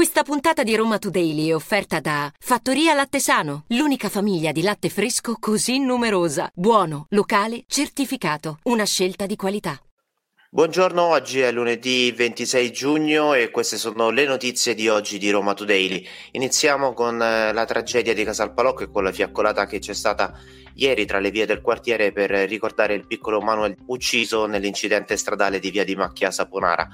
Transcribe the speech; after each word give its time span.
Questa 0.00 0.22
puntata 0.22 0.62
di 0.62 0.74
Roma 0.74 0.96
Today 0.96 1.48
è 1.48 1.54
offerta 1.54 2.00
da 2.00 2.32
Fattoria 2.38 2.94
Latte 2.94 3.20
Sano, 3.20 3.64
l'unica 3.66 4.08
famiglia 4.08 4.50
di 4.50 4.62
latte 4.62 4.88
fresco 4.88 5.36
così 5.38 5.78
numerosa. 5.78 6.50
Buono, 6.54 7.04
locale, 7.10 7.64
certificato. 7.66 8.60
Una 8.62 8.86
scelta 8.86 9.26
di 9.26 9.36
qualità. 9.36 9.78
Buongiorno, 10.48 11.02
oggi 11.02 11.40
è 11.40 11.52
lunedì 11.52 12.10
26 12.12 12.72
giugno 12.72 13.34
e 13.34 13.50
queste 13.50 13.76
sono 13.76 14.08
le 14.08 14.24
notizie 14.24 14.74
di 14.74 14.88
oggi 14.88 15.18
di 15.18 15.28
Roma 15.28 15.52
Today. 15.52 16.02
Iniziamo 16.30 16.94
con 16.94 17.20
eh, 17.20 17.52
la 17.52 17.66
tragedia 17.66 18.14
di 18.14 18.24
Casalpalocco 18.24 18.84
e 18.84 18.90
con 18.90 19.04
la 19.04 19.12
fiaccolata 19.12 19.66
che 19.66 19.80
c'è 19.80 19.92
stata 19.92 20.32
ieri 20.76 21.04
tra 21.04 21.18
le 21.18 21.30
vie 21.30 21.44
del 21.44 21.60
quartiere 21.60 22.10
per 22.10 22.30
ricordare 22.30 22.94
il 22.94 23.06
piccolo 23.06 23.42
Manuel 23.42 23.76
ucciso 23.88 24.46
nell'incidente 24.46 25.18
stradale 25.18 25.58
di 25.58 25.70
via 25.70 25.84
di 25.84 25.94
Macchia 25.94 26.30
Saponara. 26.30 26.88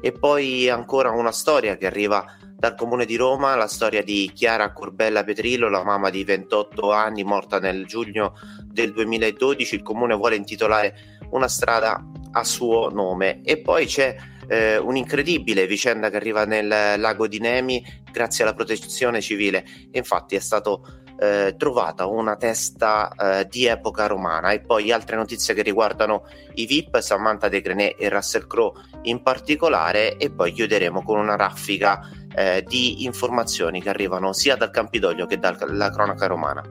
E 0.00 0.12
poi 0.12 0.68
ancora 0.68 1.10
una 1.10 1.32
storia 1.32 1.76
che 1.76 1.86
arriva 1.86 2.38
dal 2.62 2.76
comune 2.76 3.06
di 3.06 3.16
Roma, 3.16 3.56
la 3.56 3.66
storia 3.66 4.04
di 4.04 4.30
Chiara 4.32 4.72
Corbella 4.72 5.24
Petrillo, 5.24 5.68
la 5.68 5.82
mamma 5.82 6.10
di 6.10 6.22
28 6.22 6.92
anni 6.92 7.24
morta 7.24 7.58
nel 7.58 7.86
giugno 7.86 8.34
del 8.64 8.92
2012. 8.92 9.74
Il 9.74 9.82
comune 9.82 10.14
vuole 10.14 10.36
intitolare 10.36 10.94
una 11.30 11.48
strada 11.48 12.00
a 12.30 12.44
suo 12.44 12.88
nome. 12.88 13.40
E 13.42 13.58
poi 13.58 13.86
c'è 13.86 14.14
eh, 14.46 14.76
un'incredibile 14.76 15.66
vicenda 15.66 16.08
che 16.08 16.14
arriva 16.14 16.44
nel 16.44 17.00
lago 17.00 17.26
di 17.26 17.40
Nemi 17.40 17.84
grazie 18.12 18.44
alla 18.44 18.54
protezione 18.54 19.20
civile. 19.20 19.64
Infatti 19.90 20.36
è 20.36 20.40
stato 20.40 20.84
eh, 21.18 21.54
trovata 21.56 22.06
una 22.06 22.36
testa 22.36 23.12
eh, 23.12 23.46
di 23.48 23.66
epoca 23.66 24.06
romana 24.06 24.50
e 24.50 24.60
poi 24.60 24.90
altre 24.90 25.16
notizie 25.16 25.54
che 25.54 25.62
riguardano 25.62 26.26
i 26.54 26.66
VIP, 26.66 26.98
Samantha 26.98 27.48
De 27.48 27.60
Grenet 27.60 27.94
e 27.98 28.08
Russell 28.08 28.46
Crowe 28.46 28.80
in 29.02 29.22
particolare 29.22 30.16
e 30.16 30.30
poi 30.30 30.52
chiuderemo 30.52 31.02
con 31.02 31.18
una 31.18 31.36
raffica 31.36 32.08
eh, 32.34 32.64
di 32.66 33.04
informazioni 33.04 33.82
che 33.82 33.88
arrivano 33.88 34.32
sia 34.32 34.56
dal 34.56 34.70
Campidoglio 34.70 35.26
che 35.26 35.38
dalla 35.38 35.90
cronaca 35.90 36.26
romana. 36.26 36.62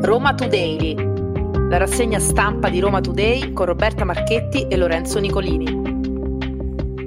Roma 0.00 0.34
Today, 0.34 0.94
la 1.68 1.76
rassegna 1.76 2.18
stampa 2.18 2.68
di 2.68 2.80
Roma 2.80 3.00
Today 3.00 3.52
con 3.52 3.66
Roberta 3.66 4.04
Marchetti 4.04 4.66
e 4.68 4.76
Lorenzo 4.76 5.18
Nicolini. 5.18 5.86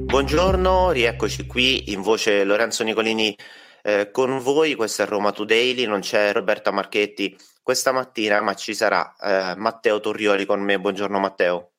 Buongiorno, 0.05 0.91
rieccoci 0.91 1.47
qui 1.47 1.91
in 1.91 2.01
voce 2.01 2.43
Lorenzo 2.43 2.83
Nicolini 2.83 3.35
eh, 3.83 4.11
con 4.11 4.39
voi, 4.39 4.75
questa 4.75 5.03
è 5.03 5.07
Roma 5.07 5.31
Today, 5.31 5.85
non 5.85 6.01
c'è 6.01 6.33
Roberta 6.33 6.71
Marchetti 6.71 7.35
questa 7.63 7.91
mattina, 7.91 8.41
ma 8.41 8.53
ci 8.55 8.73
sarà 8.73 9.15
eh, 9.21 9.55
Matteo 9.55 9.99
Torrioli 9.99 10.45
con 10.45 10.61
me. 10.61 10.79
Buongiorno 10.79 11.19
Matteo. 11.19 11.70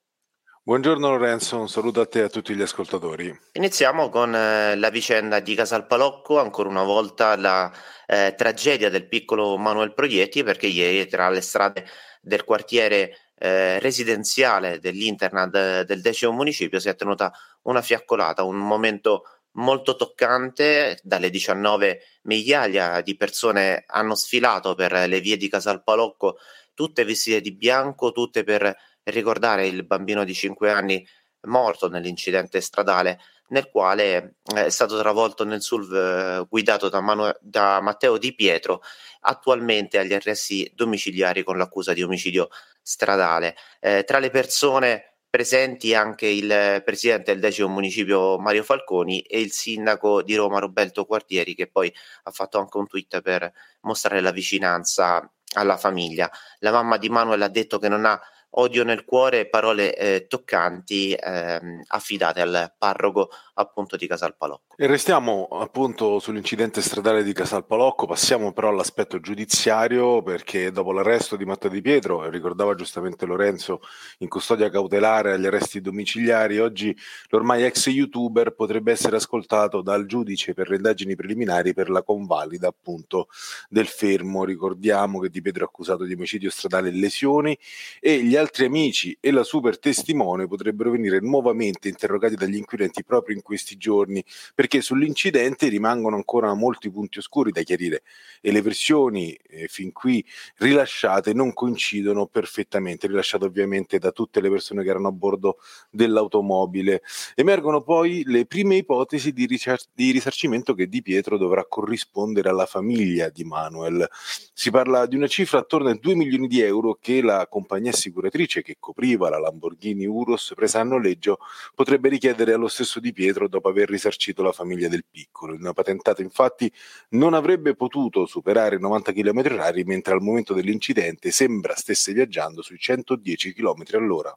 Buongiorno 0.65 1.09
Lorenzo, 1.09 1.59
un 1.59 1.69
saluto 1.69 2.03
a 2.03 2.07
te 2.07 2.21
e 2.21 2.23
a 2.23 2.29
tutti 2.29 2.55
gli 2.55 2.63
ascoltatori. 2.63 3.37
Iniziamo 3.55 4.09
con 4.11 4.33
eh, 4.33 4.77
la 4.77 4.91
vicenda 4.91 5.41
di 5.41 5.57
Casalpalocco, 5.57 6.39
ancora 6.39 6.69
una 6.69 6.85
volta 6.85 7.37
la 7.37 7.69
eh, 8.07 8.35
tragedia 8.37 8.89
del 8.89 9.09
piccolo 9.09 9.57
Manuel 9.57 9.93
Proietti, 9.93 10.45
perché 10.45 10.69
ieri 10.69 11.09
tra 11.09 11.31
le 11.31 11.41
strade 11.41 11.85
del 12.21 12.45
quartiere 12.45 13.33
eh, 13.35 13.81
residenziale 13.81 14.79
dell'internat 14.79 15.83
del 15.83 16.01
decimo 16.01 16.31
municipio 16.31 16.79
si 16.79 16.89
è 16.89 16.95
tenuta 16.95 17.33
una 17.63 17.83
fiaccolata, 17.83 18.45
un 18.45 18.59
momento 18.59 19.25
molto 19.55 19.97
toccante, 19.97 20.97
dalle 21.03 21.29
19 21.29 22.03
migliaia 22.23 23.01
di 23.01 23.17
persone 23.17 23.83
hanno 23.89 24.15
sfilato 24.15 24.77
per 24.77 24.93
le 25.09 25.19
vie 25.19 25.37
di 25.37 25.49
Casalpalocco, 25.49 26.37
tutte 26.73 27.05
vestite 27.05 27.41
di 27.41 27.53
bianco, 27.53 28.13
tutte 28.13 28.45
per 28.45 28.75
ricordare 29.05 29.67
il 29.67 29.85
bambino 29.85 30.25
di 30.25 30.35
5 30.35 30.71
anni 30.71 31.07
morto 31.43 31.89
nell'incidente 31.89 32.61
stradale 32.61 33.19
nel 33.53 33.69
quale 33.71 34.37
eh, 34.55 34.67
è 34.67 34.71
stato 34.71 34.99
travolto 34.99 35.45
nel 35.45 35.63
SUV 35.63 35.95
eh, 35.95 36.47
guidato 36.49 36.89
da, 36.89 37.01
Manu- 37.01 37.37
da, 37.41 37.81
Matteo 37.81 38.19
Di 38.19 38.35
Pietro, 38.35 38.83
attualmente 39.21 39.99
agli 39.99 40.15
arresti 40.15 40.71
domiciliari 40.75 41.45
con 41.45 41.57
l'accusa 41.57 41.93
di 41.93 42.03
omicidio 42.03 42.49
stradale. 42.81 43.55
Eh, 43.81 44.05
tra 44.05 44.19
le 44.19 44.31
persone 44.31 45.07
presenti 45.29 45.95
anche 45.95 46.27
il 46.27 46.83
presidente 46.85 47.33
del 47.33 47.41
decimo 47.41 47.69
municipio 47.69 48.39
Mario 48.39 48.63
Falconi 48.63 49.21
e 49.21 49.41
il 49.41 49.51
sindaco 49.51 50.23
di 50.23 50.35
Roma 50.35 50.59
Roberto 50.59 51.07
Quartieri 51.07 51.55
che 51.55 51.69
poi 51.69 51.93
ha 52.25 52.31
fatto 52.31 52.59
anche 52.59 52.77
un 52.77 52.87
tweet 52.87 53.23
per 53.23 53.51
mostrare 53.83 54.21
la 54.21 54.31
vicinanza 54.31 55.31
alla 55.55 55.77
famiglia. 55.79 56.31
La 56.59 56.71
mamma 56.71 56.99
di 56.99 57.09
Manuel 57.09 57.43
ha 57.43 57.49
detto 57.49 57.79
che 57.79 57.89
non 57.89 58.05
ha 58.05 58.21
odio 58.55 58.85
nel 58.85 59.05
cuore, 59.05 59.49
parole 59.49 59.95
eh, 59.95 60.27
toccanti 60.27 61.13
eh, 61.13 61.61
affidate 61.89 62.41
al 62.41 62.75
parroco 62.77 63.31
appunto 63.55 63.97
di 63.97 64.07
Casalpalocco. 64.07 64.75
E 64.77 64.87
restiamo 64.87 65.49
appunto 65.51 66.19
sull'incidente 66.19 66.81
stradale 66.81 67.23
di 67.23 67.33
Casalpalocco, 67.33 68.07
passiamo 68.07 68.53
però 68.53 68.69
all'aspetto 68.69 69.21
giudiziario 69.21 70.23
perché 70.23 70.71
dopo 70.71 70.93
l'arresto 70.93 71.37
di 71.37 71.45
Matteo 71.45 71.71
Di 71.71 71.81
Pietro, 71.81 72.29
ricordava 72.31 72.75
giustamente 72.75 73.27
Lorenzo, 73.27 73.81
in 74.19 74.29
custodia 74.29 74.71
cautelare 74.71 75.33
agli 75.33 75.47
arresti 75.47 75.81
domiciliari, 75.81 76.59
oggi 76.59 76.97
l'ormai 77.29 77.65
ex 77.65 77.89
youtuber 77.89 78.53
potrebbe 78.53 78.93
essere 78.93 79.17
ascoltato 79.17 79.83
dal 79.83 80.07
giudice 80.07 80.55
per 80.55 80.71
le 80.71 80.77
indagini 80.77 81.15
preliminari 81.15 81.75
per 81.75 81.91
la 81.91 82.03
convalida 82.03 82.69
appunto 82.69 83.29
del 83.69 83.87
fermo. 83.87 84.45
Ricordiamo 84.45 85.19
che 85.19 85.29
Di 85.29 85.43
Pietro 85.43 85.65
è 85.65 85.67
accusato 85.67 86.05
di 86.05 86.15
omicidio 86.15 86.51
stradale 86.51 86.89
e 86.89 86.93
lesioni 86.93 87.57
e 88.01 88.23
gli 88.23 88.37
altri 88.37 88.65
amici 88.65 89.17
e 89.21 89.31
la 89.31 89.45
super 89.45 89.79
testimone 89.79 90.47
potrebbero 90.47 90.91
venire 90.91 91.21
nuovamente 91.21 91.89
interrogati 91.89 92.35
dagli 92.35 92.57
inquirenti 92.57 93.05
proprio 93.05 93.37
in 93.37 93.42
questi 93.43 93.77
giorni, 93.77 94.25
perché 94.55 94.81
sull'incidente 94.81 95.69
rimangono 95.69 96.17
ancora 96.17 96.53
molti 96.55 96.91
punti 96.91 97.19
oscuri 97.19 97.53
da 97.53 97.63
chiarire 97.63 98.03
e 98.41 98.51
le 98.51 98.63
versioni 98.63 99.33
eh, 99.35 99.69
fin 99.69 99.93
qui 99.93 100.25
rilasciate 100.57 101.35
non 101.35 101.53
coincidono 101.53 102.27
perfettamente, 102.27 103.07
rilasciate 103.07 103.45
ovviamente 103.45 103.99
da 103.99 104.11
tutte 104.11 104.41
le 104.41 104.49
persone 104.49 104.83
che 104.83 104.89
erano 104.89 105.09
a 105.09 105.13
bordo 105.13 105.59
dell'automobile. 105.91 107.03
Emergono 107.35 107.83
poi 107.83 108.23
le 108.25 108.47
prime 108.47 108.77
ipotesi 108.77 109.33
di, 109.33 109.47
risar- 109.47 109.89
di 109.93 110.11
risarcimento 110.11 110.73
che 110.75 110.89
Di 110.89 111.03
Pietro 111.03 111.37
dovrà 111.37 111.67
corrispondere 111.67 112.49
alla 112.49 112.67
famiglia 112.67 113.29
di 113.29 113.45
Manuel. 113.45 114.09
Si 114.53 114.71
parla 114.71 115.07
di 115.07 115.17
una 115.17 115.27
cifra 115.27 115.59
attorno 115.59 115.91
ai 115.91 115.99
2 116.01 116.15
milioni 116.15 116.47
di 116.47 116.61
euro 116.61 116.97
che 117.01 117.21
la 117.21 117.47
compagnia 117.47 117.91
assicurativa 117.91 118.21
lavoratrice 118.23 118.63
che 118.63 118.77
copriva 118.79 119.29
la 119.29 119.39
Lamborghini 119.39 120.07
Urus 120.07 120.53
presa 120.55 120.81
a 120.81 120.85
noleggio 120.85 121.39
potrebbe 121.75 122.09
richiedere 122.09 122.53
allo 122.53 122.69
stesso 122.69 123.01
Di 123.01 123.13
Pietro 123.13 123.32
dopo 123.33 123.69
aver 123.69 123.89
risarcito 123.89 124.43
la 124.43 124.53
famiglia 124.53 124.89
del 124.89 125.05
piccolo. 125.11 125.55
Una 125.55 125.73
patentata 125.73 126.23
infatti 126.23 126.73
non 127.11 127.35
avrebbe 127.35 127.75
potuto 127.75 128.27
superare 128.27 128.77
i 128.77 128.81
90 128.81 129.13
km 129.13 129.41
h 129.41 129.83
mentre 129.85 130.15
al 130.15 130.23
momento 130.23 130.55
dell'incidente 130.55 131.31
sembra 131.31 131.75
stesse 131.75 132.13
viaggiando 132.13 132.63
sui 132.63 132.79
110 132.79 133.53
km 133.55 133.83
all'ora. 133.93 134.37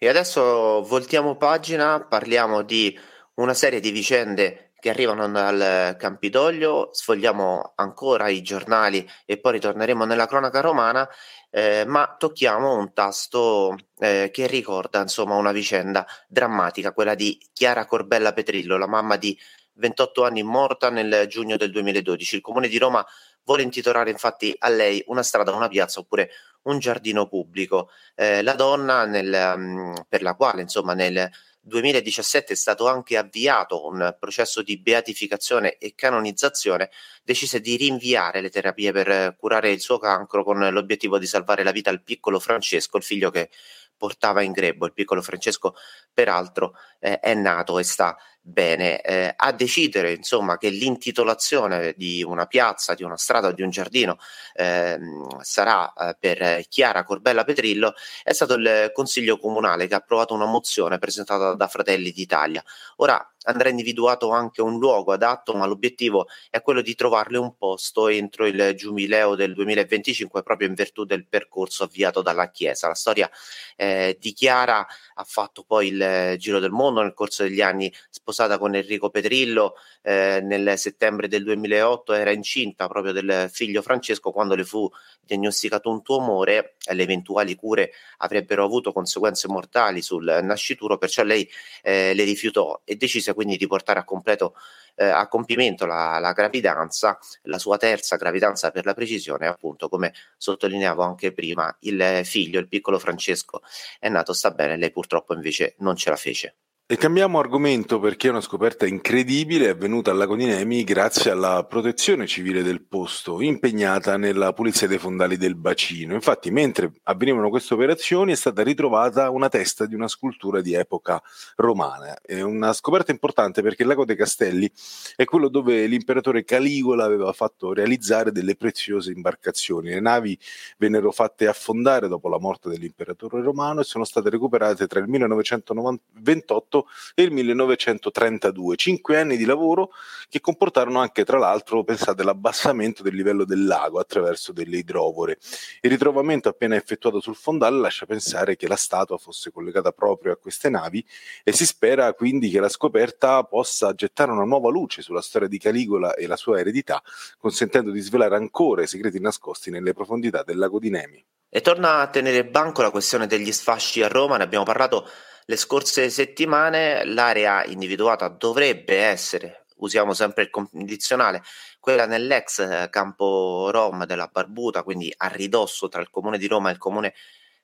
E 0.00 0.08
adesso 0.08 0.82
voltiamo 0.82 1.36
pagina, 1.36 2.00
parliamo 2.00 2.62
di 2.62 2.96
una 3.38 3.54
serie 3.54 3.80
di 3.80 3.90
vicende 3.90 4.72
che 4.80 4.90
arrivano 4.90 5.28
dal 5.28 5.96
Campidoglio, 5.98 6.90
sfogliamo 6.92 7.72
ancora 7.76 8.28
i 8.28 8.42
giornali 8.42 9.08
e 9.24 9.38
poi 9.38 9.52
ritorneremo 9.52 10.04
nella 10.04 10.26
cronaca 10.26 10.60
romana 10.60 11.08
eh, 11.50 11.84
ma 11.86 12.14
tocchiamo 12.16 12.76
un 12.76 12.92
tasto 12.92 13.76
eh, 13.98 14.30
che 14.32 14.46
ricorda 14.46 15.00
insomma 15.00 15.34
una 15.36 15.52
vicenda 15.52 16.06
drammatica, 16.28 16.92
quella 16.92 17.14
di 17.14 17.38
Chiara 17.52 17.86
Corbella 17.86 18.32
Petrillo, 18.32 18.76
la 18.76 18.86
mamma 18.86 19.16
di 19.16 19.36
28 19.74 20.24
anni 20.24 20.42
morta 20.42 20.90
nel 20.90 21.26
giugno 21.28 21.56
del 21.56 21.70
2012. 21.70 22.36
Il 22.36 22.40
comune 22.40 22.68
di 22.68 22.78
Roma 22.78 23.04
vuole 23.44 23.62
intitolare 23.62 24.10
infatti 24.10 24.54
a 24.58 24.68
lei 24.68 25.02
una 25.06 25.22
strada, 25.22 25.54
una 25.54 25.68
piazza 25.68 26.00
oppure 26.00 26.30
un 26.68 26.78
giardino 26.78 27.26
pubblico. 27.26 27.90
Eh, 28.14 28.42
la 28.42 28.54
donna 28.54 29.04
nel, 29.04 29.52
um, 29.56 30.04
per 30.08 30.22
la 30.22 30.34
quale 30.34 30.62
insomma 30.62 30.94
nel 30.94 31.30
2017 31.60 32.52
è 32.54 32.56
stato 32.56 32.88
anche 32.88 33.16
avviato 33.16 33.86
un 33.86 34.16
processo 34.18 34.62
di 34.62 34.78
beatificazione 34.78 35.76
e 35.76 35.94
canonizzazione, 35.94 36.90
decise 37.22 37.60
di 37.60 37.76
rinviare 37.76 38.40
le 38.40 38.50
terapie 38.50 38.92
per 38.92 39.36
curare 39.36 39.70
il 39.70 39.80
suo 39.80 39.98
cancro 39.98 40.44
con 40.44 40.58
l'obiettivo 40.58 41.18
di 41.18 41.26
salvare 41.26 41.62
la 41.62 41.72
vita 41.72 41.90
al 41.90 42.02
piccolo 42.02 42.38
Francesco, 42.40 42.96
il 42.96 43.02
figlio 43.02 43.30
che 43.30 43.50
portava 43.98 44.40
in 44.42 44.52
grembo. 44.52 44.86
Il 44.86 44.94
piccolo 44.94 45.20
Francesco, 45.20 45.74
peraltro, 46.12 46.74
eh, 47.00 47.18
è 47.20 47.34
nato 47.34 47.78
e 47.78 47.82
sta 47.82 48.16
Bene, 48.40 49.02
eh, 49.02 49.34
a 49.36 49.52
decidere 49.52 50.12
insomma 50.12 50.56
che 50.56 50.70
l'intitolazione 50.70 51.92
di 51.96 52.22
una 52.22 52.46
piazza, 52.46 52.94
di 52.94 53.02
una 53.02 53.18
strada 53.18 53.52
di 53.52 53.60
un 53.60 53.68
giardino 53.68 54.16
eh, 54.54 54.98
sarà 55.42 55.92
eh, 55.92 56.16
per 56.18 56.64
Chiara 56.68 57.04
Corbella 57.04 57.44
Petrillo 57.44 57.92
è 58.22 58.32
stato 58.32 58.54
il 58.54 58.90
Consiglio 58.94 59.38
Comunale 59.38 59.86
che 59.86 59.94
ha 59.94 59.98
approvato 59.98 60.32
una 60.32 60.46
mozione 60.46 60.98
presentata 60.98 61.54
da 61.54 61.68
Fratelli 61.68 62.10
d'Italia. 62.10 62.64
Ora 62.96 63.22
andrà 63.44 63.68
individuato 63.68 64.30
anche 64.30 64.62
un 64.62 64.78
luogo 64.78 65.12
adatto, 65.12 65.54
ma 65.54 65.66
l'obiettivo 65.66 66.26
è 66.50 66.60
quello 66.60 66.80
di 66.80 66.94
trovarle 66.94 67.38
un 67.38 67.56
posto 67.56 68.08
entro 68.08 68.46
il 68.46 68.74
giubileo 68.74 69.34
del 69.34 69.54
2025 69.54 70.42
proprio 70.42 70.68
in 70.68 70.74
virtù 70.74 71.04
del 71.04 71.26
percorso 71.26 71.84
avviato 71.84 72.22
dalla 72.22 72.50
Chiesa. 72.50 72.88
La 72.88 72.94
storia 72.94 73.30
eh, 73.76 74.16
di 74.20 74.32
Chiara 74.32 74.86
ha 75.14 75.24
fatto 75.24 75.64
poi 75.64 75.88
il 75.88 76.34
giro 76.38 76.58
del 76.58 76.70
mondo 76.70 77.02
nel 77.02 77.14
corso 77.14 77.42
degli 77.42 77.60
anni, 77.60 77.92
sposata 78.28 78.58
con 78.58 78.74
Enrico 78.74 79.08
Petrillo 79.08 79.74
eh, 80.02 80.40
nel 80.42 80.76
settembre 80.76 81.28
del 81.28 81.44
2008, 81.44 82.12
era 82.12 82.30
incinta 82.30 82.86
proprio 82.86 83.12
del 83.12 83.48
figlio 83.50 83.80
Francesco 83.80 84.32
quando 84.32 84.54
le 84.54 84.64
fu 84.64 84.86
diagnosticato 85.22 85.88
un 85.88 86.02
tumore 86.02 86.76
e 86.86 86.92
le 86.92 87.04
eventuali 87.04 87.54
cure 87.54 87.90
avrebbero 88.18 88.64
avuto 88.64 88.92
conseguenze 88.92 89.48
mortali 89.48 90.02
sul 90.02 90.40
nascituro, 90.42 90.98
perciò 90.98 91.22
lei 91.22 91.48
eh, 91.82 92.12
le 92.12 92.24
rifiutò 92.24 92.78
e 92.84 92.96
decise 92.96 93.32
quindi 93.32 93.56
di 93.56 93.66
portare 93.66 93.98
a 93.98 94.04
completo 94.04 94.54
eh, 94.96 95.06
a 95.06 95.26
compimento 95.28 95.86
la, 95.86 96.18
la, 96.18 96.32
gravidanza, 96.32 97.18
la 97.44 97.58
sua 97.58 97.78
terza 97.78 98.16
gravidanza 98.16 98.70
per 98.70 98.84
la 98.84 98.92
precisione, 98.92 99.46
appunto 99.46 99.88
come 99.88 100.12
sottolineavo 100.36 101.02
anche 101.02 101.32
prima, 101.32 101.74
il 101.80 102.20
figlio, 102.24 102.60
il 102.60 102.68
piccolo 102.68 102.98
Francesco, 102.98 103.62
è 103.98 104.08
nato, 104.10 104.34
sta 104.34 104.50
bene, 104.50 104.76
lei 104.76 104.90
purtroppo 104.90 105.32
invece 105.34 105.76
non 105.78 105.96
ce 105.96 106.10
la 106.10 106.16
fece. 106.16 106.56
E 106.90 106.96
cambiamo 106.96 107.38
argomento 107.38 108.00
perché 108.00 108.28
è 108.28 108.30
una 108.30 108.40
scoperta 108.40 108.86
incredibile 108.86 109.68
avvenuta 109.68 110.10
al 110.10 110.16
lago 110.16 110.36
di 110.36 110.46
Nemi 110.46 110.84
grazie 110.84 111.30
alla 111.30 111.62
protezione 111.68 112.26
civile 112.26 112.62
del 112.62 112.80
posto, 112.80 113.42
impegnata 113.42 114.16
nella 114.16 114.54
pulizia 114.54 114.86
dei 114.86 114.96
fondali 114.96 115.36
del 115.36 115.54
bacino. 115.54 116.14
Infatti, 116.14 116.50
mentre 116.50 116.92
avvenivano 117.02 117.50
queste 117.50 117.74
operazioni, 117.74 118.32
è 118.32 118.36
stata 118.36 118.62
ritrovata 118.62 119.28
una 119.28 119.50
testa 119.50 119.84
di 119.84 119.94
una 119.94 120.08
scultura 120.08 120.62
di 120.62 120.72
epoca 120.72 121.22
romana. 121.56 122.16
È 122.22 122.40
una 122.40 122.72
scoperta 122.72 123.10
importante 123.10 123.60
perché 123.60 123.82
il 123.82 123.88
lago 123.88 124.06
dei 124.06 124.16
Castelli 124.16 124.72
è 125.14 125.26
quello 125.26 125.48
dove 125.48 125.84
l'imperatore 125.84 126.42
Caligola 126.42 127.04
aveva 127.04 127.34
fatto 127.34 127.74
realizzare 127.74 128.32
delle 128.32 128.56
preziose 128.56 129.12
imbarcazioni. 129.12 129.90
Le 129.90 130.00
navi 130.00 130.38
vennero 130.78 131.12
fatte 131.12 131.48
affondare 131.48 132.08
dopo 132.08 132.30
la 132.30 132.38
morte 132.38 132.70
dell'imperatore 132.70 133.42
romano 133.42 133.82
e 133.82 133.84
sono 133.84 134.04
state 134.04 134.30
recuperate 134.30 134.86
tra 134.86 135.00
il 135.00 135.08
1928 135.08 136.76
e 137.14 137.22
il 137.22 137.32
1932, 137.32 138.76
cinque 138.76 139.18
anni 139.18 139.36
di 139.36 139.44
lavoro 139.44 139.90
che 140.28 140.40
comportarono 140.40 141.00
anche 141.00 141.24
tra 141.24 141.38
l'altro, 141.38 141.84
pensate, 141.84 142.22
l'abbassamento 142.22 143.02
del 143.02 143.14
livello 143.14 143.44
del 143.44 143.64
lago 143.64 143.98
attraverso 143.98 144.52
delle 144.52 144.76
idrovore. 144.76 145.38
Il 145.80 145.90
ritrovamento 145.90 146.48
appena 146.48 146.76
effettuato 146.76 147.20
sul 147.20 147.34
fondale 147.34 147.78
lascia 147.78 148.06
pensare 148.06 148.56
che 148.56 148.68
la 148.68 148.76
statua 148.76 149.16
fosse 149.16 149.50
collegata 149.50 149.92
proprio 149.92 150.32
a 150.32 150.36
queste 150.36 150.68
navi 150.68 151.04
e 151.42 151.52
si 151.52 151.66
spera 151.66 152.12
quindi 152.12 152.50
che 152.50 152.60
la 152.60 152.68
scoperta 152.68 153.42
possa 153.44 153.94
gettare 153.94 154.30
una 154.32 154.44
nuova 154.44 154.70
luce 154.70 155.02
sulla 155.02 155.22
storia 155.22 155.48
di 155.48 155.58
Caligola 155.58 156.14
e 156.14 156.26
la 156.26 156.36
sua 156.36 156.60
eredità, 156.60 157.02
consentendo 157.38 157.90
di 157.90 158.00
svelare 158.00 158.36
ancora 158.36 158.82
i 158.82 158.86
segreti 158.86 159.20
nascosti 159.20 159.70
nelle 159.70 159.92
profondità 159.92 160.42
del 160.42 160.58
lago 160.58 160.78
di 160.78 160.90
Nemi. 160.90 161.24
E 161.50 161.62
torna 161.62 162.00
a 162.00 162.08
tenere 162.08 162.44
banco 162.44 162.82
la 162.82 162.90
questione 162.90 163.26
degli 163.26 163.52
sfasci 163.52 164.02
a 164.02 164.08
Roma, 164.08 164.36
ne 164.36 164.42
abbiamo 164.42 164.64
parlato 164.64 165.08
le 165.50 165.56
scorse 165.56 166.10
settimane 166.10 167.06
l'area 167.06 167.64
individuata 167.64 168.28
dovrebbe 168.28 168.98
essere, 168.98 169.64
usiamo 169.76 170.12
sempre 170.12 170.42
il 170.42 170.50
condizionale, 170.50 171.42
quella 171.80 172.04
nell'ex 172.04 172.58
eh, 172.58 172.88
campo 172.90 173.70
Rom 173.70 174.04
della 174.04 174.28
Barbuta, 174.30 174.82
quindi 174.82 175.12
a 175.16 175.28
ridosso 175.28 175.88
tra 175.88 176.02
il 176.02 176.10
comune 176.10 176.36
di 176.36 176.46
Roma 176.46 176.68
e 176.68 176.72
il 176.72 176.78
comune 176.78 177.14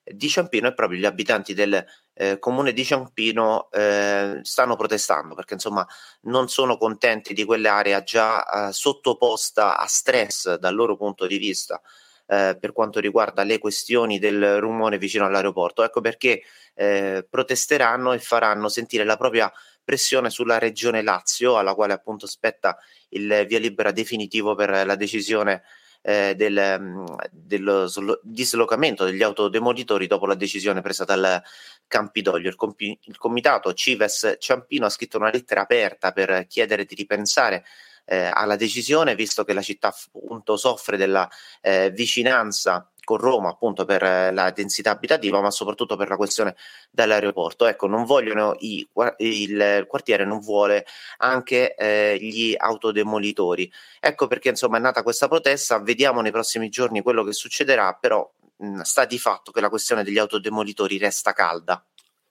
di 0.03 0.27
Ciampino 0.27 0.67
e 0.67 0.73
proprio 0.73 0.97
gli 0.97 1.05
abitanti 1.05 1.53
del 1.53 1.83
eh, 2.13 2.39
comune 2.39 2.73
di 2.73 2.83
Ciampino 2.83 3.69
eh, 3.69 4.39
stanno 4.41 4.75
protestando 4.75 5.35
perché 5.35 5.53
insomma 5.53 5.85
non 6.21 6.47
sono 6.47 6.77
contenti 6.77 7.33
di 7.33 7.43
quell'area 7.43 8.01
già 8.01 8.67
eh, 8.67 8.73
sottoposta 8.73 9.77
a 9.77 9.85
stress 9.85 10.55
dal 10.55 10.73
loro 10.73 10.95
punto 10.95 11.27
di 11.27 11.37
vista 11.37 11.79
eh, 12.27 12.57
per 12.59 12.71
quanto 12.71 12.99
riguarda 12.99 13.43
le 13.43 13.59
questioni 13.59 14.19
del 14.19 14.59
rumore 14.59 14.97
vicino 14.97 15.25
all'aeroporto. 15.25 15.83
Ecco 15.83 16.01
perché 16.01 16.41
eh, 16.73 17.25
protesteranno 17.29 18.13
e 18.13 18.19
faranno 18.19 18.69
sentire 18.69 19.03
la 19.03 19.17
propria 19.17 19.51
pressione 19.83 20.29
sulla 20.29 20.57
regione 20.57 21.01
Lazio, 21.01 21.57
alla 21.57 21.75
quale 21.75 21.93
appunto 21.93 22.25
spetta 22.27 22.77
il 23.09 23.45
via 23.47 23.59
libera 23.59 23.91
definitivo 23.91 24.55
per 24.55 24.85
la 24.85 24.95
decisione 24.95 25.63
eh, 26.01 26.35
del, 26.35 26.77
mm, 26.79 27.05
dello 27.31 27.89
dislocamento 28.21 29.05
degli 29.05 29.23
autodemolitori 29.23 30.05
dopo 30.05 30.27
la 30.27 30.35
decisione 30.35 30.81
presa 30.81 31.03
dal 31.03 31.41
Campidoglio. 31.87 32.49
Il, 32.49 32.55
compi- 32.55 32.97
il 33.03 33.17
comitato 33.17 33.73
Cives 33.73 34.35
Ciampino 34.39 34.85
ha 34.85 34.89
scritto 34.89 35.17
una 35.17 35.31
lettera 35.31 35.61
aperta 35.61 36.11
per 36.11 36.45
chiedere 36.47 36.85
di 36.85 36.95
ripensare 36.95 37.65
eh, 38.05 38.29
alla 38.31 38.55
decisione, 38.55 39.15
visto 39.15 39.43
che 39.43 39.53
la 39.53 39.61
città 39.61 39.93
appunto 39.93 40.57
soffre 40.57 40.97
della 40.97 41.29
eh, 41.61 41.91
vicinanza 41.91 42.89
con 43.05 43.17
Roma 43.17 43.49
appunto 43.49 43.85
per 43.85 44.03
eh, 44.03 44.33
la 44.33 44.51
densità 44.51 44.91
abitativa, 44.91 45.39
ma 45.39 45.51
soprattutto 45.51 45.95
per 45.95 46.09
la 46.09 46.17
questione 46.17 46.55
dell'aeroporto. 46.91 47.65
Ecco, 47.67 47.87
non 47.87 48.03
vogliono 48.03 48.55
i, 48.59 48.85
il 49.17 49.85
quartiere 49.87 50.25
non 50.25 50.39
vuole 50.39 50.85
anche 51.17 51.75
eh, 51.75 52.17
gli 52.19 52.53
autodemolitori. 52.57 53.71
Ecco 53.99 54.27
perché 54.27 54.49
insomma 54.49 54.77
è 54.77 54.81
nata 54.81 55.03
questa 55.03 55.27
protesta, 55.27 55.79
vediamo 55.79 56.21
nei 56.21 56.31
prossimi 56.31 56.69
giorni 56.69 57.01
quello 57.01 57.23
che 57.23 57.31
succederà, 57.33 57.93
però 57.93 58.29
mh, 58.57 58.81
sta 58.81 59.05
di 59.05 59.19
fatto 59.19 59.51
che 59.51 59.61
la 59.61 59.69
questione 59.69 60.03
degli 60.03 60.17
autodemolitori 60.17 60.97
resta 60.97 61.31
calda. 61.31 61.83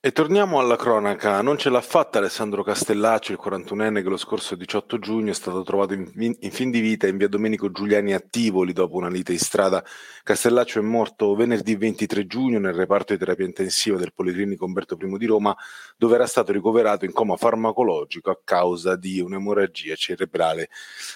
E 0.06 0.12
torniamo 0.12 0.58
alla 0.58 0.76
cronaca. 0.76 1.40
Non 1.40 1.56
ce 1.56 1.70
l'ha 1.70 1.80
fatta 1.80 2.18
Alessandro 2.18 2.62
Castellaccio, 2.62 3.32
il 3.32 3.40
41enne 3.42 4.02
che 4.02 4.10
lo 4.10 4.18
scorso 4.18 4.54
18 4.54 4.98
giugno 4.98 5.30
è 5.30 5.34
stato 5.34 5.62
trovato 5.62 5.94
in, 5.94 6.36
in, 6.40 6.50
fin 6.50 6.70
di 6.70 6.80
vita 6.80 7.06
in 7.06 7.16
via 7.16 7.26
Domenico 7.26 7.70
Giuliani 7.70 8.12
a 8.12 8.20
Tivoli 8.20 8.74
dopo 8.74 8.96
una 8.96 9.08
lite 9.08 9.32
in 9.32 9.38
strada. 9.38 9.82
Castellaccio 10.22 10.78
è 10.78 10.82
morto 10.82 11.34
venerdì 11.34 11.74
23 11.74 12.26
giugno 12.26 12.58
nel 12.58 12.74
reparto 12.74 13.14
di 13.14 13.18
terapia 13.18 13.46
intensiva 13.46 13.96
del 13.96 14.12
Policlinico 14.12 14.66
Umberto 14.66 14.98
I 15.00 15.16
di 15.16 15.24
Roma, 15.24 15.56
dove 15.96 16.16
era 16.16 16.26
stato 16.26 16.52
ricoverato 16.52 17.06
in 17.06 17.12
coma 17.12 17.38
farmacologico 17.38 18.30
a 18.30 18.38
causa 18.44 18.96
di 18.96 19.20
un'emorragia 19.20 19.94
cerebrale. 19.94 20.68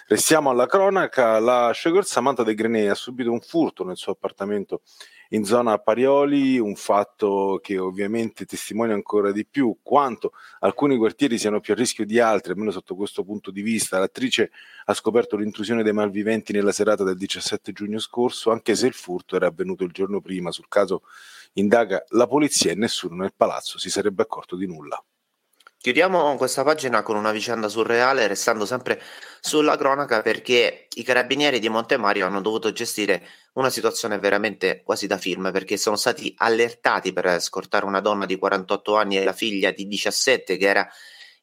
Restiamo 0.06 0.49
alla 0.49 0.64
cronaca. 0.64 1.38
La 1.40 1.73
Sugar 1.75 2.06
Samantha 2.06 2.43
De 2.43 2.55
Grenè 2.55 2.87
ha 2.87 2.94
subito 2.94 3.31
un 3.31 3.40
furto 3.40 3.85
nel 3.85 3.99
suo 3.99 4.12
appartamento 4.12 4.81
in 5.30 5.44
zona 5.44 5.78
Parioli, 5.78 6.58
un 6.58 6.75
fatto 6.75 7.58
che 7.62 7.78
ovviamente 7.78 8.46
testimonia 8.46 8.94
ancora 8.94 9.32
di 9.32 9.44
più 9.44 9.78
quanto 9.82 10.32
alcuni 10.60 10.96
quartieri 10.96 11.38
siano 11.38 11.60
più 11.60 11.75
a 11.75 11.76
rischio 11.76 12.06
di 12.06 12.19
altri, 12.19 12.52
almeno 12.52 12.70
sotto 12.70 12.94
questo 12.94 13.25
punto 13.25 13.50
di 13.50 13.60
vista. 13.60 13.98
L'attrice 13.98 14.50
ha 14.86 14.94
scoperto 14.94 15.36
l'intrusione 15.36 15.82
dei 15.82 15.92
malviventi 15.92 16.52
nella 16.52 16.72
serata 16.72 17.04
del 17.04 17.16
17 17.16 17.72
giugno 17.72 17.98
scorso, 17.98 18.50
anche 18.50 18.75
se 18.75 18.86
il 18.86 18.94
furto 18.94 19.36
era 19.36 19.46
avvenuto 19.46 19.84
il 19.84 19.92
giorno 19.92 20.20
prima. 20.20 20.50
Sul 20.50 20.69
caso 20.69 21.02
indaga 21.54 22.02
la 22.08 22.26
polizia 22.26 22.70
e 22.70 22.75
nessuno 22.75 23.16
nel 23.16 23.34
palazzo 23.36 23.78
si 23.78 23.90
sarebbe 23.90 24.22
accorto 24.22 24.56
di 24.56 24.66
nulla. 24.66 25.02
Chiudiamo 25.80 26.34
questa 26.34 26.64
pagina 26.64 27.02
con 27.02 27.14
una 27.14 27.30
vicenda 27.30 27.69
surreale, 27.69 28.26
restando 28.26 28.66
sempre 28.66 29.00
sulla 29.40 29.76
cronaca, 29.76 30.23
perché 30.23 30.88
i 30.92 31.04
carabinieri 31.04 31.61
di 31.61 31.68
Montemario 31.68 32.26
hanno 32.26 32.40
dovuto 32.40 32.73
gestire 32.73 33.25
una 33.59 33.71
situazione 33.71 34.19
veramente 34.19 34.83
quasi 34.85 35.07
da 35.07 35.19
film, 35.19 35.50
perché 35.50 35.77
sono 35.77 35.97
stati 35.97 36.33
allertati 36.38 37.12
per 37.12 37.41
scortare 37.41 37.85
una 37.85 38.00
donna 38.00 38.25
di 38.25 38.37
48 38.37 38.97
anni 38.97 39.19
e 39.19 39.25
la 39.25 39.33
figlia 39.33 39.73
di 39.73 39.87
17 39.87 40.57
che 40.57 40.67
era 40.67 40.88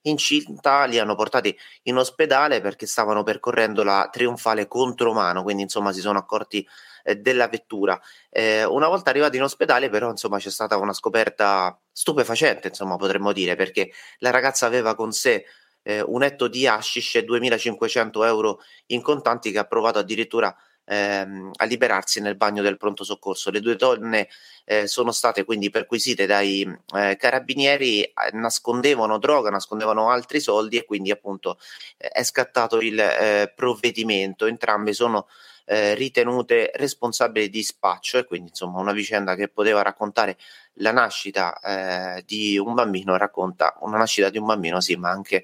incinta, 0.04 0.86
li 0.86 0.98
hanno 0.98 1.16
portati 1.16 1.56
in 1.84 1.98
ospedale 1.98 2.62
perché 2.62 2.86
stavano 2.86 3.24
percorrendo 3.24 3.84
la 3.84 4.08
trionfale 4.12 4.68
contromano, 4.68 5.44
quindi 5.44 5.64
insomma 5.64 5.92
si 5.92 6.00
sono 6.00 6.20
accorti 6.20 6.66
eh, 7.04 7.18
della 7.18 7.50
vettura. 7.50 8.00
Eh, 8.30 8.64
una 8.64 8.88
volta 8.88 9.10
arrivati 9.10 9.36
in 9.38 9.44
ospedale, 9.44 9.90
però, 9.90 10.10
insomma, 10.10 10.38
c'è 10.38 10.50
stata 10.50 10.78
una 10.78 10.94
scoperta 10.94 11.78
stupefacente, 11.92 12.70
insomma, 12.70 12.96
potremmo 12.96 13.34
dire, 13.34 13.56
perché 13.56 13.92
la 14.20 14.30
ragazza 14.30 14.66
aveva 14.66 14.96
con 14.96 15.12
sé 15.12 15.46
eh, 15.84 16.02
un 16.02 16.24
etto 16.24 16.48
di 16.48 16.66
hashish 16.66 17.16
e 17.16 17.24
2500 17.24 18.24
euro 18.24 18.60
in 18.88 19.02
contanti 19.02 19.52
che 19.52 19.60
ha 19.60 19.66
provato 19.66 20.00
addirittura 20.00 20.56
ehm, 20.86 21.52
a 21.56 21.66
liberarsi 21.66 22.22
nel 22.22 22.36
bagno 22.36 22.62
del 22.62 22.78
pronto 22.78 23.04
soccorso. 23.04 23.52
Le 23.52 23.60
due 23.60 23.76
donne 23.76 24.30
eh, 24.66 24.88
sono 24.88 25.12
state 25.12 25.44
quindi 25.44 25.70
perquisite 25.70 26.26
dai 26.26 26.62
eh, 26.96 27.16
carabinieri, 27.18 28.04
eh, 28.04 28.14
nascondevano 28.34 29.18
droga, 29.18 29.50
nascondevano 29.50 30.10
altri 30.10 30.40
soldi 30.40 30.78
e 30.78 30.86
quindi 30.86 31.12
appunto 31.12 31.58
eh, 31.98 32.08
è 32.10 32.24
scattato 32.24 32.80
il 32.80 33.00
eh, 33.00 33.52
provvedimento. 33.56 34.46
Entrambe 34.46 34.94
sono 34.94 35.28
ritenute 35.68 36.70
responsabili 36.76 37.50
di 37.50 37.64
spaccio 37.64 38.20
e 38.20 38.26
quindi 38.26 38.50
insomma 38.50 38.80
una 38.80 38.92
vicenda 38.92 39.34
che 39.34 39.48
poteva 39.48 39.82
raccontare 39.82 40.38
la 40.74 40.92
nascita 40.92 42.22
di 42.24 42.56
un 42.60 42.76
bambino 42.76 43.18
racconta 43.18 43.76
una 43.80 43.98
nascita 43.98 44.30
di 44.30 44.38
un 44.38 44.46
bambino 44.46 44.80
sì 44.80 44.96
ma 44.96 45.10
anche 45.10 45.44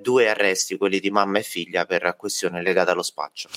due 0.00 0.28
arresti 0.28 0.76
quelli 0.76 1.00
di 1.00 1.10
mamma 1.10 1.40
e 1.40 1.42
figlia 1.42 1.86
per 1.86 2.14
questioni 2.16 2.62
legate 2.62 2.92
allo 2.92 3.02
spaccio 3.02 3.48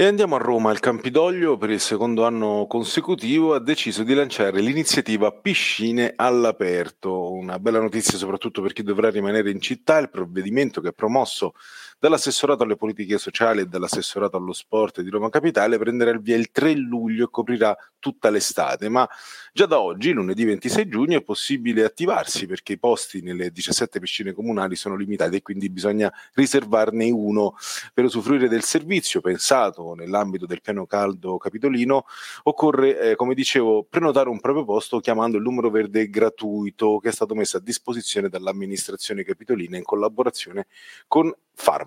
e 0.00 0.04
andiamo 0.04 0.36
a 0.36 0.38
Roma. 0.38 0.70
Il 0.70 0.78
Campidoglio 0.78 1.56
per 1.56 1.70
il 1.70 1.80
secondo 1.80 2.24
anno 2.24 2.66
consecutivo 2.68 3.54
ha 3.54 3.58
deciso 3.58 4.04
di 4.04 4.14
lanciare 4.14 4.60
l'iniziativa 4.60 5.32
Piscine 5.32 6.12
all'aperto. 6.14 7.32
Una 7.32 7.58
bella 7.58 7.80
notizia 7.80 8.16
soprattutto 8.16 8.62
per 8.62 8.72
chi 8.72 8.84
dovrà 8.84 9.10
rimanere 9.10 9.50
in 9.50 9.60
città. 9.60 9.98
Il 9.98 10.08
provvedimento 10.08 10.80
che 10.80 10.90
è 10.90 10.92
promosso 10.92 11.54
dall'assessorato 11.98 12.62
alle 12.62 12.76
politiche 12.76 13.18
sociali 13.18 13.60
e 13.60 13.66
dall'assessorato 13.66 14.36
allo 14.36 14.52
sport 14.52 15.00
di 15.00 15.10
Roma 15.10 15.30
Capitale 15.30 15.78
prenderà 15.78 16.10
il 16.10 16.20
via 16.20 16.36
il 16.36 16.50
3 16.50 16.74
luglio 16.74 17.24
e 17.24 17.28
coprirà 17.30 17.76
tutta 17.98 18.30
l'estate, 18.30 18.88
ma 18.88 19.08
già 19.52 19.66
da 19.66 19.80
oggi, 19.80 20.12
lunedì 20.12 20.44
26 20.44 20.88
giugno, 20.88 21.18
è 21.18 21.22
possibile 21.22 21.84
attivarsi 21.84 22.46
perché 22.46 22.74
i 22.74 22.78
posti 22.78 23.20
nelle 23.20 23.50
17 23.50 23.98
piscine 23.98 24.32
comunali 24.32 24.76
sono 24.76 24.94
limitati 24.94 25.36
e 25.36 25.42
quindi 25.42 25.68
bisogna 25.68 26.12
riservarne 26.34 27.10
uno 27.10 27.56
per 27.92 28.04
usufruire 28.04 28.48
del 28.48 28.62
servizio 28.62 29.20
pensato 29.20 29.94
nell'ambito 29.94 30.46
del 30.46 30.60
piano 30.60 30.86
caldo 30.86 31.36
capitolino. 31.38 32.04
Occorre, 32.44 33.00
eh, 33.00 33.16
come 33.16 33.34
dicevo, 33.34 33.84
prenotare 33.88 34.28
un 34.28 34.38
proprio 34.38 34.64
posto 34.64 35.00
chiamando 35.00 35.36
il 35.36 35.42
numero 35.42 35.70
verde 35.70 36.08
gratuito 36.08 36.98
che 36.98 37.08
è 37.08 37.12
stato 37.12 37.34
messo 37.34 37.56
a 37.56 37.60
disposizione 37.60 38.28
dall'amministrazione 38.28 39.24
capitolina 39.24 39.76
in 39.76 39.82
collaborazione 39.82 40.66
con 41.08 41.34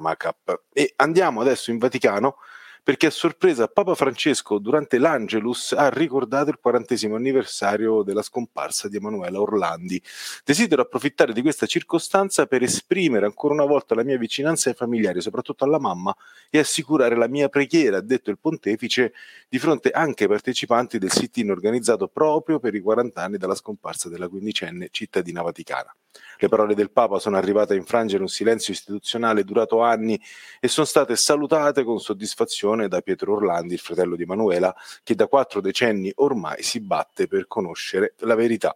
Pharmacap. 0.02 0.64
E 0.74 0.94
andiamo 0.98 1.42
adesso 1.42 1.70
in 1.72 1.78
Vaticano 1.78 2.38
perché 2.84 3.06
a 3.06 3.12
sorpresa 3.12 3.68
Papa 3.68 3.94
Francesco 3.94 4.58
durante 4.58 4.98
l'Angelus 4.98 5.74
ha 5.74 5.90
ricordato 5.90 6.50
il 6.50 6.58
quarantesimo 6.60 7.16
anniversario 7.16 8.02
della 8.02 8.24
scomparsa 8.24 8.90
di 8.90 8.98
Emanuela 8.98 9.40
Orlandi. 9.40 10.02
Desidero 10.44 10.82
approfittare 10.82 11.32
di 11.32 11.44
questa 11.44 11.68
circostanza 11.68 12.48
per 12.48 12.64
esprimere 12.64 13.28
ancora 13.28 13.54
una 13.54 13.66
volta 13.66 13.94
la 13.94 14.04
mia 14.04 14.18
vicinanza 14.18 14.70
ai 14.70 14.76
familiari, 14.76 15.22
soprattutto 15.22 15.64
alla 15.64 15.78
mamma, 15.78 16.16
e 16.50 16.58
assicurare 16.58 17.16
la 17.16 17.28
mia 17.28 17.50
preghiera, 17.50 17.98
ha 17.98 18.02
detto 18.02 18.32
il 18.32 18.40
pontefice, 18.40 19.14
di 19.48 19.60
fronte 19.60 19.92
anche 19.92 20.24
ai 20.24 20.30
partecipanti 20.30 20.98
del 20.98 21.12
sit-in 21.12 21.52
organizzato 21.52 22.08
proprio 22.08 22.58
per 22.60 22.74
i 22.74 22.82
40 22.82 23.22
anni 23.22 23.38
dalla 23.38 23.54
scomparsa 23.56 24.10
della 24.10 24.28
quindicenne 24.28 24.88
cittadina 24.90 25.44
vaticana. 25.44 25.96
Le 26.38 26.48
parole 26.50 26.74
del 26.74 26.92
Papa 26.92 27.20
sono 27.20 27.38
arrivate 27.38 27.74
a 27.74 27.78
infrangere 27.78 28.24
un 28.24 28.28
silenzio 28.28 28.74
istituzionale 28.74 29.44
durato 29.44 29.82
anni 29.82 30.20
e 30.60 30.68
sono 30.68 30.86
state 30.86 31.16
salutate 31.16 31.84
con 31.84 32.00
soddisfazione 32.00 32.88
da 32.88 33.02
Pietro 33.02 33.36
Orlandi, 33.36 33.76
il 33.76 33.80
fratello 33.80 34.16
di 34.16 34.24
Emanuela, 34.24 34.76
che 35.04 35.16
da 35.16 35.28
quattro 35.28 35.62
decenni 35.62 36.12
ormai 36.16 36.64
si 36.64 36.82
batte 36.82 37.28
per 37.28 37.48
conoscere 37.48 38.16
la 38.20 38.36
verità. 38.36 38.76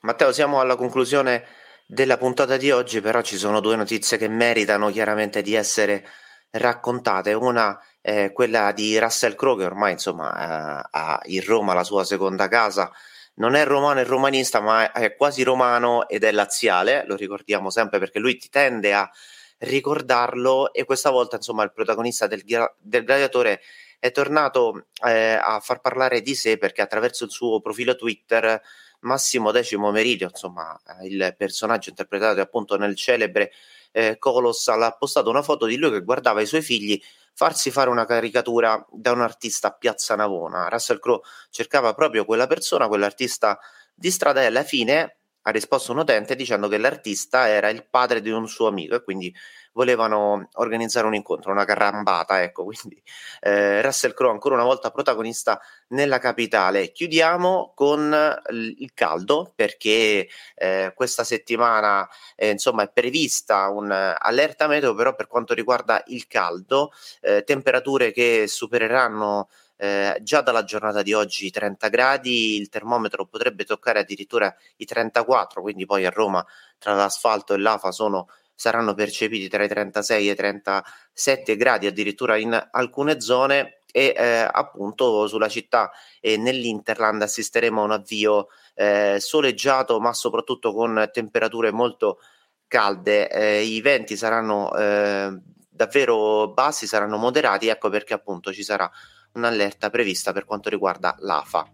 Matteo, 0.00 0.32
siamo 0.32 0.60
alla 0.60 0.76
conclusione 0.76 1.44
della 1.86 2.16
puntata 2.16 2.56
di 2.56 2.70
oggi, 2.70 3.00
però 3.00 3.20
ci 3.22 3.36
sono 3.36 3.60
due 3.60 3.76
notizie 3.76 4.16
che 4.16 4.28
meritano 4.28 4.90
chiaramente 4.90 5.42
di 5.42 5.54
essere 5.54 6.04
raccontate. 6.50 7.32
Una 7.32 7.78
è 8.00 8.32
quella 8.32 8.72
di 8.72 8.98
Russell 8.98 9.34
Crowe, 9.34 9.58
che 9.58 9.64
ormai 9.66 9.92
insomma 9.92 10.82
eh, 10.82 10.88
ha 10.90 11.20
in 11.24 11.44
Roma 11.44 11.74
la 11.74 11.84
sua 11.84 12.04
seconda 12.04 12.48
casa 12.48 12.90
non 13.36 13.54
è 13.54 13.64
romano 13.64 14.00
e 14.00 14.04
romanista, 14.04 14.60
ma 14.60 14.92
è 14.92 15.14
quasi 15.16 15.42
romano 15.42 16.08
ed 16.08 16.24
è 16.24 16.32
laziale, 16.32 17.04
lo 17.06 17.16
ricordiamo 17.16 17.70
sempre 17.70 17.98
perché 17.98 18.18
lui 18.18 18.36
ti 18.36 18.48
tende 18.48 18.94
a 18.94 19.10
ricordarlo 19.58 20.72
e 20.72 20.84
questa 20.84 21.10
volta 21.10 21.36
insomma 21.36 21.62
il 21.62 21.72
protagonista 21.72 22.26
del, 22.26 22.42
del 22.78 23.04
gladiatore 23.04 23.60
è 23.98 24.10
tornato 24.10 24.88
eh, 25.06 25.38
a 25.40 25.60
far 25.60 25.80
parlare 25.80 26.20
di 26.20 26.34
sé 26.34 26.58
perché 26.58 26.82
attraverso 26.82 27.24
il 27.24 27.30
suo 27.30 27.60
profilo 27.60 27.96
Twitter 27.96 28.60
Massimo 29.00 29.52
Decimo 29.52 29.90
Meridio, 29.90 30.28
insomma 30.30 30.78
il 31.02 31.34
personaggio 31.36 31.90
interpretato 31.90 32.40
appunto 32.40 32.76
nel 32.76 32.96
celebre 32.96 33.52
eh, 33.92 34.18
Colossal, 34.18 34.82
ha 34.82 34.92
postato 34.92 35.30
una 35.30 35.42
foto 35.42 35.66
di 35.66 35.76
lui 35.76 35.90
che 35.90 36.02
guardava 36.02 36.40
i 36.40 36.46
suoi 36.46 36.62
figli 36.62 37.00
farsi 37.36 37.70
fare 37.70 37.90
una 37.90 38.06
caricatura 38.06 38.82
da 38.90 39.12
un 39.12 39.20
artista 39.20 39.68
a 39.68 39.72
Piazza 39.72 40.16
Navona. 40.16 40.68
Russell 40.68 40.98
Crowe 40.98 41.20
cercava 41.50 41.92
proprio 41.92 42.24
quella 42.24 42.46
persona, 42.46 42.88
quell'artista 42.88 43.58
di 43.94 44.10
strada 44.10 44.42
e 44.42 44.46
alla 44.46 44.64
fine 44.64 45.18
ha 45.46 45.50
risposto 45.50 45.92
un 45.92 45.98
utente 45.98 46.34
dicendo 46.34 46.66
che 46.66 46.76
l'artista 46.76 47.48
era 47.48 47.68
il 47.68 47.86
padre 47.88 48.20
di 48.20 48.30
un 48.30 48.48
suo 48.48 48.66
amico 48.66 48.96
e 48.96 49.02
quindi 49.04 49.32
volevano 49.72 50.48
organizzare 50.54 51.06
un 51.06 51.14
incontro, 51.14 51.52
una 51.52 51.64
carambata, 51.64 52.42
ecco, 52.42 52.64
quindi 52.64 53.00
eh, 53.40 53.80
Russell 53.80 54.12
Crowe 54.12 54.32
ancora 54.32 54.54
una 54.54 54.64
volta 54.64 54.90
protagonista 54.90 55.60
nella 55.88 56.18
capitale. 56.18 56.90
Chiudiamo 56.90 57.72
con 57.76 58.42
il 58.50 58.90
caldo 58.92 59.52
perché 59.54 60.28
eh, 60.56 60.92
questa 60.96 61.22
settimana 61.22 62.08
eh, 62.34 62.50
insomma 62.50 62.82
è 62.82 62.90
prevista 62.90 63.68
un'allerta 63.68 64.66
meteo 64.66 64.94
però 64.94 65.14
per 65.14 65.28
quanto 65.28 65.54
riguarda 65.54 66.02
il 66.06 66.26
caldo, 66.26 66.90
eh, 67.20 67.44
temperature 67.44 68.10
che 68.10 68.46
supereranno 68.48 69.48
eh, 69.76 70.18
già 70.22 70.40
dalla 70.40 70.64
giornata 70.64 71.02
di 71.02 71.12
oggi 71.12 71.50
30 71.50 71.88
gradi, 71.88 72.56
il 72.56 72.68
termometro 72.68 73.26
potrebbe 73.26 73.64
toccare 73.64 74.00
addirittura 74.00 74.54
i 74.76 74.84
34, 74.84 75.60
quindi 75.60 75.84
poi 75.86 76.06
a 76.06 76.10
Roma 76.10 76.44
tra 76.78 76.94
l'asfalto 76.94 77.54
e 77.54 77.58
l'afa 77.58 77.92
sono 77.92 78.28
saranno 78.56 78.94
percepiti 78.94 79.48
tra 79.48 79.62
i 79.62 79.68
36 79.68 80.28
e 80.28 80.32
i 80.32 80.34
37 80.34 81.56
gradi 81.56 81.86
addirittura 81.86 82.36
in 82.36 82.68
alcune 82.70 83.20
zone 83.20 83.80
e 83.92 84.14
eh, 84.16 84.48
appunto 84.50 85.26
sulla 85.26 85.48
città 85.48 85.90
e 86.20 86.36
nell'Interland 86.36 87.22
assisteremo 87.22 87.82
a 87.82 87.84
un 87.84 87.90
avvio 87.92 88.48
eh, 88.74 89.16
soleggiato 89.20 90.00
ma 90.00 90.12
soprattutto 90.12 90.72
con 90.72 91.08
temperature 91.12 91.70
molto 91.70 92.18
calde. 92.66 93.28
Eh, 93.28 93.62
i 93.62 93.80
venti 93.80 94.16
saranno 94.16 94.74
eh, 94.74 95.38
davvero 95.68 96.48
bassi 96.48 96.86
saranno 96.86 97.18
moderati 97.18 97.68
ecco 97.68 97.90
perché 97.90 98.14
appunto 98.14 98.52
ci 98.52 98.62
sarà 98.62 98.90
un'allerta 99.36 99.90
prevista 99.90 100.32
per 100.32 100.44
quanto 100.44 100.68
riguarda 100.68 101.14
l'AFA 101.18 101.70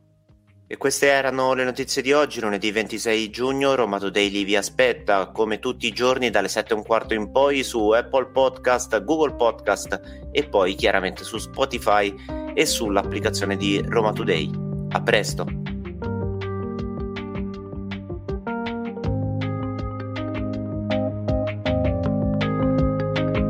e 0.72 0.78
queste 0.78 1.08
erano 1.08 1.52
le 1.52 1.64
notizie 1.64 2.00
di 2.00 2.14
oggi, 2.14 2.40
lunedì 2.40 2.70
26 2.70 3.28
giugno. 3.28 3.74
Roma 3.74 3.98
Today 3.98 4.42
vi 4.42 4.56
aspetta 4.56 5.26
come 5.26 5.58
tutti 5.58 5.86
i 5.86 5.92
giorni 5.92 6.30
dalle 6.30 6.48
7 6.48 6.72
e 6.72 6.76
un 6.76 6.82
quarto 6.82 7.12
in 7.12 7.30
poi 7.30 7.62
su 7.62 7.90
Apple 7.90 8.30
Podcast, 8.30 9.04
Google 9.04 9.34
Podcast 9.34 10.00
e 10.32 10.48
poi 10.48 10.74
chiaramente 10.74 11.24
su 11.24 11.36
Spotify 11.36 12.14
e 12.54 12.64
sull'applicazione 12.64 13.58
di 13.58 13.84
Roma 13.86 14.12
Today. 14.14 14.50
A 14.92 15.02
presto! 15.02 15.44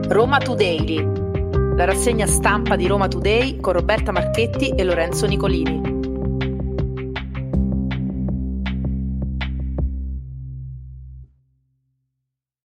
Roma 0.08 0.38
Today, 0.38 1.21
la 1.74 1.84
rassegna 1.84 2.26
stampa 2.26 2.76
di 2.76 2.86
Roma 2.86 3.08
Today 3.08 3.58
con 3.58 3.72
Roberta 3.72 4.12
Marchetti 4.12 4.70
e 4.70 4.84
Lorenzo 4.84 5.26
Nicolini. 5.26 6.00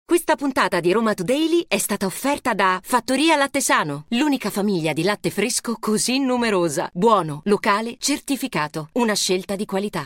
Questa 0.04 0.36
puntata 0.36 0.80
di 0.80 0.92
Roma 0.92 1.14
Daily 1.14 1.64
è 1.68 1.78
stata 1.78 2.06
offerta 2.06 2.54
da 2.54 2.82
Fattoria 2.84 3.38
Lattesano, 3.38 4.08
l'unica 4.10 4.50
famiglia 4.50 4.92
di 4.92 5.04
latte 5.04 5.30
fresco 5.30 5.78
così 5.80 6.20
numerosa. 6.20 6.90
Buono, 6.92 7.42
locale, 7.46 7.96
certificato. 7.98 8.90
Una 8.94 9.14
scelta 9.14 9.56
di 9.56 9.66
qualità. 9.66 10.06